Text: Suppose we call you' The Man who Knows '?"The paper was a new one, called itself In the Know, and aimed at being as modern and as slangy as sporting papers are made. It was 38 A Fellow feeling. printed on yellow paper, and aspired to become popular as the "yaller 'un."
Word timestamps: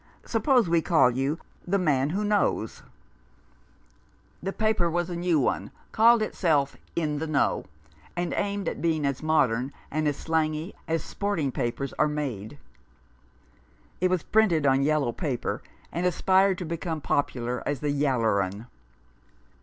Suppose 0.25 0.67
we 0.67 0.81
call 0.81 1.11
you' 1.11 1.37
The 1.71 1.77
Man 1.77 2.09
who 2.09 2.23
Knows 2.25 2.81
'?"The 4.47 4.51
paper 4.51 4.89
was 4.89 5.11
a 5.11 5.15
new 5.15 5.39
one, 5.39 5.69
called 5.91 6.23
itself 6.23 6.75
In 6.95 7.19
the 7.19 7.27
Know, 7.27 7.65
and 8.15 8.33
aimed 8.35 8.67
at 8.67 8.81
being 8.81 9.05
as 9.05 9.21
modern 9.21 9.71
and 9.91 10.07
as 10.07 10.17
slangy 10.17 10.73
as 10.87 11.03
sporting 11.03 11.51
papers 11.51 11.93
are 11.99 12.07
made. 12.07 12.57
It 13.99 14.09
was 14.09 14.23
38 14.23 14.25
A 14.25 14.25
Fellow 14.25 14.29
feeling. 14.31 14.31
printed 14.31 14.65
on 14.65 14.81
yellow 14.83 15.11
paper, 15.11 15.61
and 15.91 16.03
aspired 16.07 16.57
to 16.57 16.65
become 16.65 16.99
popular 17.01 17.61
as 17.67 17.81
the 17.81 17.91
"yaller 17.91 18.41
'un." 18.41 18.65